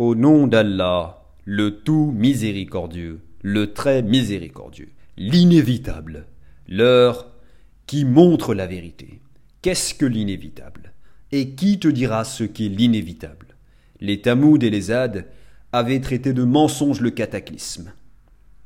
[0.00, 4.88] Au nom d'Allah, le tout miséricordieux, le très miséricordieux,
[5.18, 6.24] l'inévitable,
[6.66, 7.30] l'heure
[7.86, 9.20] qui montre la vérité.
[9.60, 10.94] Qu'est-ce que l'inévitable?
[11.32, 13.48] Et qui te dira ce qu'est l'inévitable?
[14.00, 15.26] Les Tamouds et les Hades
[15.70, 17.92] avaient traité de mensonge le cataclysme.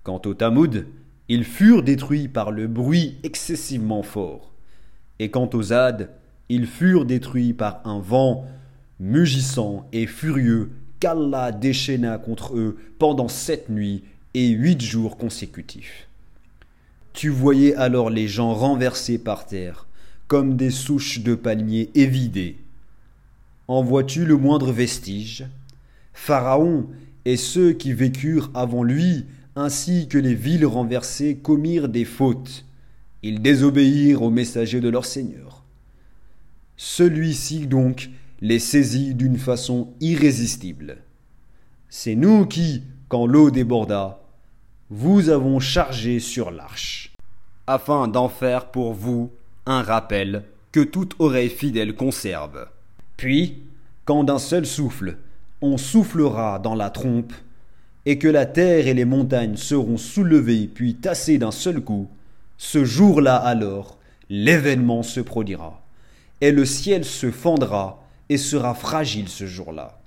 [0.04, 0.84] Quant aux Tamouds,
[1.28, 4.54] ils furent détruits par le bruit excessivement fort.
[5.18, 6.10] Et quant aux Hades,
[6.48, 8.46] ils furent détruits par un vent
[9.00, 10.70] mugissant et furieux
[11.04, 16.08] qu'Allah déchaîna contre eux pendant sept nuits et huit jours consécutifs.
[17.12, 19.86] Tu voyais alors les gens renversés par terre,
[20.28, 22.56] comme des souches de palmiers évidées.
[23.68, 25.44] En vois-tu le moindre vestige?
[26.14, 26.86] Pharaon
[27.26, 29.26] et ceux qui vécurent avant lui,
[29.56, 32.64] ainsi que les villes renversées, commirent des fautes.
[33.22, 35.64] Ils désobéirent aux messagers de leur Seigneur.
[36.78, 38.08] Celui-ci donc
[38.40, 40.98] les saisit d'une façon irrésistible.
[41.88, 44.20] C'est nous qui, quand l'eau déborda,
[44.90, 47.12] vous avons chargé sur l'arche,
[47.66, 49.30] afin d'en faire pour vous
[49.66, 52.66] un rappel que toute oreille fidèle conserve.
[53.16, 53.62] Puis,
[54.04, 55.18] quand d'un seul souffle,
[55.62, 57.32] on soufflera dans la trompe,
[58.06, 62.08] et que la terre et les montagnes seront soulevées puis tassées d'un seul coup,
[62.58, 63.98] ce jour-là alors,
[64.28, 65.82] l'événement se produira,
[66.40, 70.00] et le ciel se fendra et sera fragile ce jour-là.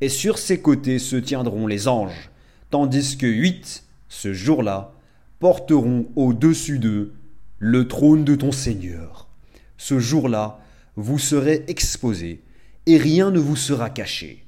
[0.00, 2.30] Et sur ses côtés se tiendront les anges,
[2.70, 4.92] tandis que huit, ce jour-là,
[5.38, 7.14] porteront au-dessus d'eux
[7.58, 9.28] le trône de ton Seigneur.
[9.76, 10.60] Ce jour-là,
[10.96, 12.42] vous serez exposés,
[12.86, 14.44] et rien ne vous sera caché.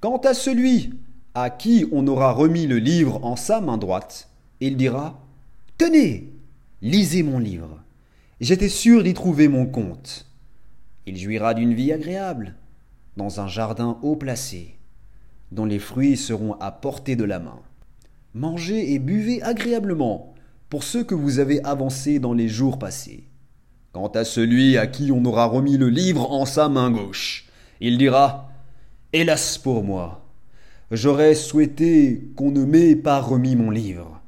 [0.00, 0.92] Quant à celui
[1.34, 4.28] à qui on aura remis le livre en sa main droite,
[4.60, 5.20] il dira
[5.78, 6.30] Tenez,
[6.82, 7.82] lisez mon livre.
[8.40, 10.26] J'étais sûr d'y trouver mon compte.
[11.06, 12.54] Il jouira d'une vie agréable,
[13.16, 14.78] dans un jardin haut placé,
[15.52, 17.60] dont les fruits seront à portée de la main.
[18.34, 20.34] Mangez et buvez agréablement
[20.68, 23.24] pour ceux que vous avez avancés dans les jours passés.
[23.92, 27.48] Quant à celui à qui on aura remis le livre en sa main gauche,
[27.80, 28.50] il dira
[29.12, 30.26] Hélas pour moi,
[30.90, 34.20] j'aurais souhaité qu'on ne m'ait pas remis mon livre,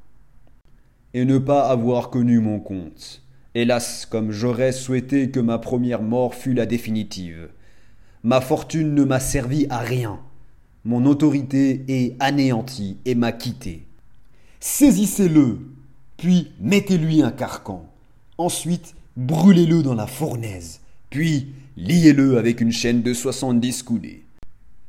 [1.14, 3.22] et ne pas avoir connu mon compte.
[3.58, 7.48] Hélas, comme j'aurais souhaité que ma première mort fût la définitive.
[8.22, 10.20] Ma fortune ne m'a servi à rien.
[10.84, 13.86] Mon autorité est anéantie et m'a quitté.
[14.60, 15.58] Saisissez-le,
[16.18, 17.90] puis mettez-lui un carcan.
[18.36, 24.22] Ensuite, brûlez-le dans la fournaise, puis liez-le avec une chaîne de soixante-dix coudées.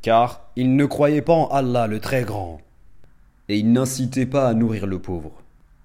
[0.02, 2.60] Car il ne croyait pas en Allah le Très Grand,
[3.48, 5.32] et il n'incitait pas à nourrir le pauvre,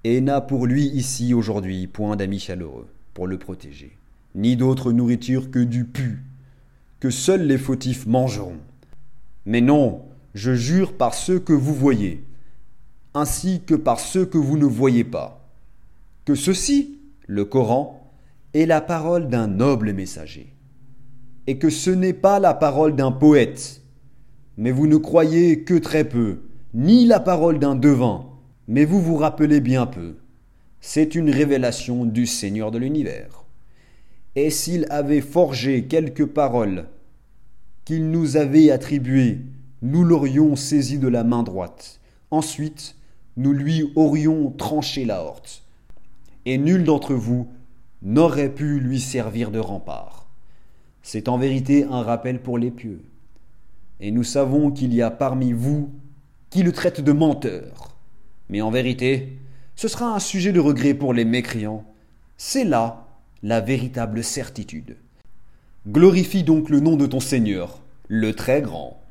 [0.05, 3.97] et n'a pour lui ici aujourd'hui point d'amis chaleureux pour le protéger,
[4.35, 6.23] ni d'autre nourriture que du pu,
[7.01, 8.59] que seuls les fautifs mangeront.
[9.47, 10.03] Mais non,
[10.35, 12.25] je jure par ceux que vous voyez,
[13.15, 15.49] ainsi que par ceux que vous ne voyez pas,
[16.25, 18.11] que ceci, le Coran,
[18.55, 20.55] est la parole d'un noble messager,
[21.47, 23.83] et que ce n'est pas la parole d'un poète,
[24.57, 26.41] mais vous ne croyez que très peu,
[26.75, 28.27] ni la parole d'un devin,
[28.69, 30.17] mais vous vous rappelez bien peu.
[30.81, 33.45] C'est une révélation du Seigneur de l'univers.
[34.35, 36.87] Et s'il avait forgé quelques paroles
[37.85, 39.39] qu'il nous avait attribuées,
[39.83, 42.01] nous l'aurions saisi de la main droite.
[42.31, 42.97] Ensuite,
[43.37, 45.63] nous lui aurions tranché la horte.
[46.47, 47.49] Et nul d'entre vous
[48.03, 50.29] n'aurait pu lui servir de rempart.
[51.03, 53.05] C'est en vérité un rappel pour les pieux.
[54.01, 55.91] Et nous savons qu'il y a parmi vous
[56.51, 57.92] qui le traitent de menteur.
[58.53, 59.39] Mais en vérité,
[59.77, 61.87] ce sera un sujet de regret pour les mécréants.
[62.37, 63.09] C'est là
[63.43, 64.99] la véritable certitude.
[65.89, 69.02] Glorifie donc le nom de ton Seigneur, le Très Grand.